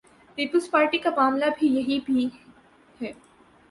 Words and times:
Peoples Party 0.37 0.97
کا 0.97 1.09
معاملہ 1.17 1.45
بھی 1.59 1.67
یہی 1.67 1.99
بھی 2.05 2.27
ہے۔ 3.01 3.11